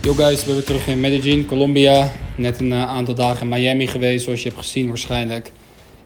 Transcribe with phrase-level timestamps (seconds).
[0.00, 2.12] Yo guys, we zijn terug in Medellin, Colombia.
[2.36, 5.52] Net een eh, aantal dagen in Miami geweest, zoals je hebt gezien waarschijnlijk.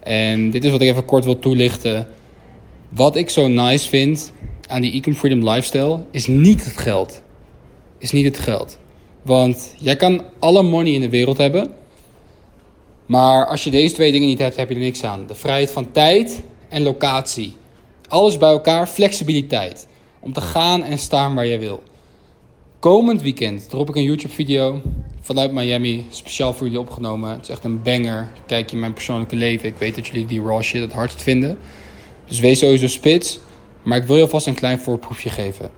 [0.01, 2.07] En dit is wat ik even kort wil toelichten.
[2.89, 4.33] Wat ik zo nice vind
[4.67, 7.23] aan die Econ Freedom lifestyle is niet het geld.
[7.99, 8.79] Is niet het geld.
[9.23, 11.71] Want jij kan alle money in de wereld hebben.
[13.07, 15.27] Maar als je deze twee dingen niet hebt, heb je er niks aan.
[15.27, 17.57] De vrijheid van tijd en locatie.
[18.09, 19.89] Alles bij elkaar, flexibiliteit.
[20.21, 21.83] Om te gaan en staan waar je wil.
[22.79, 24.83] Komend weekend drop ik een YouTube-video
[25.21, 27.31] vanuit Miami, speciaal voor jullie opgenomen.
[27.31, 28.29] Het is echt een banger.
[28.47, 29.69] Kijk je mijn persoonlijke leven.
[29.69, 31.59] Ik weet dat jullie die raw shit het hardst vinden.
[32.27, 33.41] Dus wees sowieso spits.
[33.83, 35.71] Maar ik wil je alvast een klein voorproefje geven.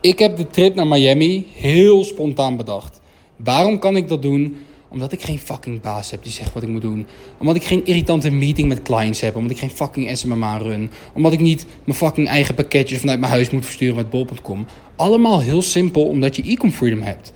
[0.00, 3.00] Ik heb de trip naar Miami heel spontaan bedacht.
[3.36, 4.66] Waarom kan ik dat doen?
[4.92, 7.06] Omdat ik geen fucking baas heb die zegt wat ik moet doen.
[7.38, 9.36] Omdat ik geen irritante meeting met clients heb.
[9.36, 10.90] Omdat ik geen fucking SMMA run.
[11.12, 14.66] Omdat ik niet mijn fucking eigen pakketjes vanuit mijn huis moet versturen met bol.com.
[14.96, 17.32] Allemaal heel simpel omdat je e-com freedom hebt.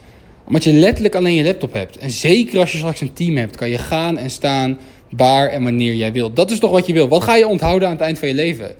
[0.46, 1.98] Omdat je letterlijk alleen je laptop hebt.
[1.98, 4.78] En zeker als je straks een team hebt, kan je gaan en staan
[5.10, 6.36] waar en wanneer jij wilt.
[6.36, 7.08] Dat is toch wat je wil.
[7.08, 8.74] Wat ga je onthouden aan het eind van je leven?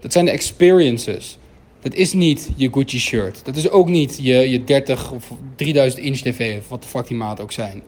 [0.00, 1.38] Dat zijn de experiences.
[1.80, 3.40] Dat is niet je Gucci shirt.
[3.44, 7.06] Dat is ook niet je, je 30 of 3000 inch tv of wat de fuck
[7.06, 7.82] die maat ook zijn.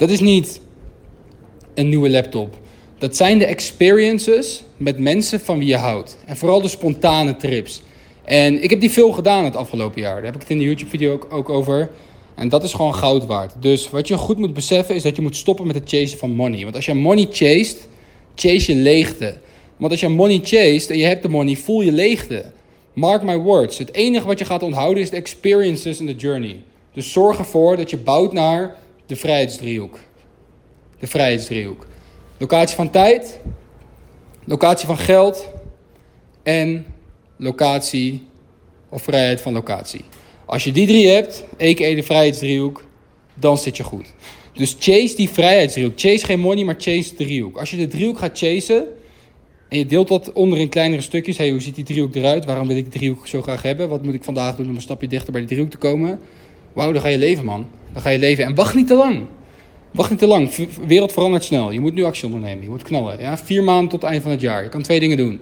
[0.00, 0.60] Dat is niet
[1.74, 2.56] een nieuwe laptop.
[2.98, 6.16] Dat zijn de experiences met mensen van wie je houdt.
[6.26, 7.82] En vooral de spontane trips.
[8.24, 10.14] En ik heb die veel gedaan het afgelopen jaar.
[10.14, 11.90] Daar heb ik het in de YouTube-video ook, ook over.
[12.34, 13.52] En dat is gewoon goud waard.
[13.58, 16.30] Dus wat je goed moet beseffen is dat je moet stoppen met het chasen van
[16.30, 16.62] money.
[16.62, 17.88] Want als je money chased,
[18.34, 19.38] chase je leegte.
[19.76, 22.44] Want als je money chased en je hebt de money, voel je leegte.
[22.92, 23.78] Mark my words.
[23.78, 26.62] Het enige wat je gaat onthouden is de experiences in the journey.
[26.94, 28.78] Dus zorg ervoor dat je bouwt naar
[29.10, 29.98] de vrijheidsdriehoek.
[30.98, 31.86] De vrijheidsdriehoek.
[32.38, 33.40] Locatie van tijd,
[34.44, 35.48] locatie van geld
[36.42, 36.86] en
[37.36, 38.26] locatie
[38.88, 40.04] of vrijheid van locatie.
[40.44, 41.94] Als je die drie hebt, a.k.a.
[41.94, 42.84] de vrijheidsdriehoek,
[43.34, 44.06] dan zit je goed.
[44.52, 46.00] Dus chase die vrijheidsdriehoek.
[46.00, 47.58] Chase geen money, maar chase de driehoek.
[47.58, 48.86] Als je de driehoek gaat chasen
[49.68, 51.36] en je deelt dat onder in kleinere stukjes.
[51.36, 52.44] Hey, hoe ziet die driehoek eruit?
[52.44, 53.88] Waarom wil ik die driehoek zo graag hebben?
[53.88, 56.20] Wat moet ik vandaag doen om een stapje dichter bij die driehoek te komen?
[56.72, 57.66] Wauw, dan ga je leven, man.
[57.92, 58.44] Dan ga je leven.
[58.44, 59.26] En wacht niet te lang.
[59.90, 60.54] Wacht niet te lang.
[60.54, 61.70] De wereld verandert snel.
[61.70, 62.62] Je moet nu actie ondernemen.
[62.62, 63.18] Je moet knallen.
[63.18, 63.38] Ja?
[63.38, 64.62] Vier maanden tot het eind van het jaar.
[64.62, 65.40] Je kan twee dingen doen.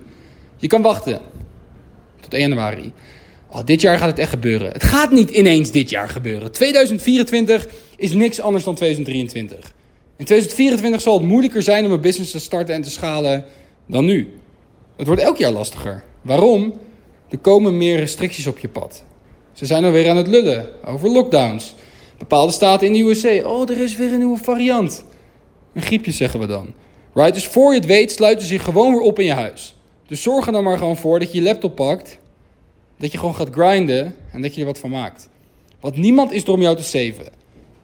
[0.57, 1.21] Je kan wachten.
[2.21, 2.93] Tot 1 januari.
[3.51, 4.73] Oh, dit jaar gaat het echt gebeuren.
[4.73, 6.53] Het gaat niet ineens dit jaar gebeuren.
[6.53, 7.67] 2024
[7.97, 9.73] is niks anders dan 2023.
[10.17, 13.45] In 2024 zal het moeilijker zijn om een business te starten en te schalen
[13.87, 14.33] dan nu.
[14.97, 16.05] Het wordt elk jaar lastiger.
[16.23, 16.75] Waarom?
[17.29, 19.05] Er komen meer restricties op je pad.
[19.59, 21.75] Ze zijn alweer aan het lullen over lockdowns.
[22.19, 23.49] Bepaalde staten in de USA.
[23.49, 25.05] Oh, er is weer een nieuwe variant.
[25.75, 26.75] Een griepje zeggen we dan.
[27.15, 27.35] Right?
[27.35, 29.75] Dus voor je het weet sluiten ze zich gewoon weer op in je huis.
[30.07, 32.19] Dus zorg er dan maar gewoon voor dat je je laptop pakt.
[32.99, 35.29] Dat je gewoon gaat grinden en dat je er wat van maakt.
[35.81, 37.33] Want niemand is er om jou te saven.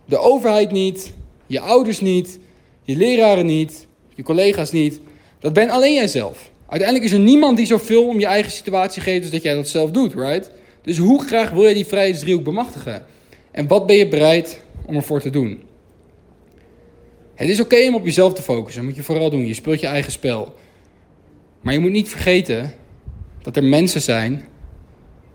[0.05, 1.12] De overheid niet,
[1.47, 2.39] je ouders niet,
[2.83, 5.01] je leraren niet, je collega's niet.
[5.41, 6.51] Dat ben alleen jijzelf.
[6.69, 9.69] Uiteindelijk is er niemand die zoveel om je eigen situatie geeft als dat jij dat
[9.69, 10.51] zelf doet, right?
[10.84, 13.03] Dus hoe graag wil je die vrijheidsdriehoek bemachtigen?
[13.50, 15.62] En wat ben je bereid om ervoor te doen?
[17.34, 19.47] Het is oké om op jezelf te focussen, dat moet je vooral doen.
[19.47, 20.55] Je speelt je eigen spel.
[21.61, 22.73] Maar je moet niet vergeten
[23.43, 24.44] dat er mensen zijn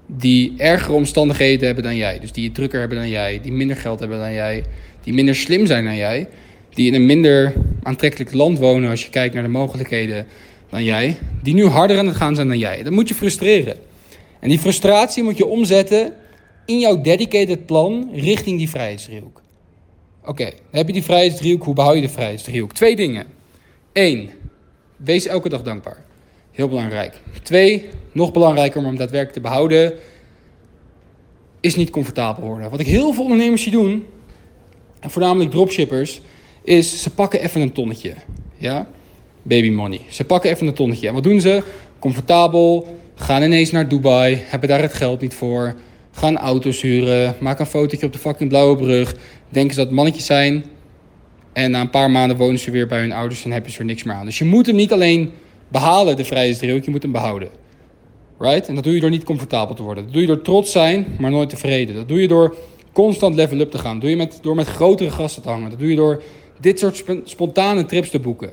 [0.05, 2.19] die ergere omstandigheden hebben dan jij.
[2.19, 4.63] Dus die het drukker hebben dan jij, die minder geld hebben dan jij,
[5.03, 6.27] die minder slim zijn dan jij,
[6.73, 10.27] die in een minder aantrekkelijk land wonen als je kijkt naar de mogelijkheden
[10.69, 12.83] dan jij, die nu harder aan het gaan zijn dan jij.
[12.83, 13.88] Dat moet je frustreren.
[14.39, 16.13] En die frustratie moet je omzetten
[16.65, 19.41] in jouw dedicated plan richting die vrijheidsdriehoek.
[20.25, 21.63] Oké, heb je die vrijheidsdriehoek.
[21.63, 22.73] Hoe behoud je de vrijheidsdriehoek?
[22.73, 23.25] Twee dingen.
[23.93, 24.29] Eén,
[24.95, 26.05] wees elke dag dankbaar.
[26.51, 27.21] Heel belangrijk.
[27.43, 29.93] Twee, nog belangrijker om hem daadwerkelijk te behouden,
[31.59, 32.69] is niet comfortabel worden.
[32.69, 34.05] Wat ik heel veel ondernemers zie doen,
[34.99, 36.21] en voornamelijk dropshippers,
[36.63, 38.13] is ze pakken even een tonnetje.
[38.57, 38.87] Ja?
[39.41, 40.01] Baby money.
[40.09, 41.07] Ze pakken even een tonnetje.
[41.07, 41.63] En wat doen ze?
[41.99, 45.75] Comfortabel, gaan ineens naar Dubai, hebben daar het geld niet voor,
[46.11, 49.15] gaan auto's huren, maken een fotootje op de fucking blauwe brug,
[49.49, 50.65] denken ze dat mannetjes zijn.
[51.53, 53.85] En na een paar maanden wonen ze weer bij hun ouders en hebben ze er
[53.85, 54.25] niks meer aan.
[54.25, 55.31] Dus je moet hem niet alleen
[55.67, 57.49] behalen, de vrijheidsdriehoek, je moet hem behouden.
[58.39, 58.67] Right?
[58.67, 60.03] En dat doe je door niet comfortabel te worden.
[60.03, 61.95] Dat doe je door trots zijn, maar nooit tevreden.
[61.95, 62.55] Dat doe je door
[62.91, 63.91] constant level up te gaan.
[63.91, 65.69] Dat doe je met, door met grotere gasten te hangen.
[65.69, 66.23] Dat doe je door
[66.59, 68.49] dit soort spontane trips te boeken.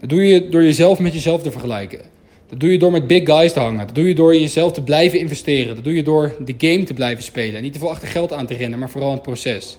[0.00, 2.00] Dat doe je door jezelf met jezelf te vergelijken.
[2.48, 3.86] Dat doe je door met big guys te hangen.
[3.86, 5.74] Dat doe je door jezelf te blijven investeren.
[5.74, 7.62] Dat doe je door de game te blijven spelen.
[7.62, 9.78] niet te veel achter geld aan te rennen, maar vooral het proces.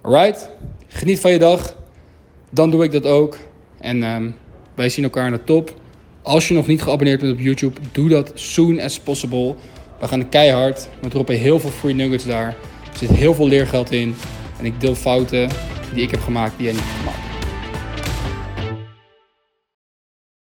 [0.00, 0.50] Alright?
[0.88, 1.76] Geniet van je dag.
[2.50, 3.38] Dan doe ik dat ook.
[3.80, 4.34] En um,
[4.74, 5.74] wij zien elkaar aan de top.
[6.22, 9.54] Als je nog niet geabonneerd bent op YouTube, doe dat soon as possible.
[10.00, 10.88] We gaan keihard.
[11.00, 12.56] We droppen heel veel free nuggets daar.
[12.92, 14.14] Er zit heel veel leergeld in.
[14.58, 15.48] En ik deel fouten
[15.94, 17.29] die ik heb gemaakt die jij niet hebt gemaakt.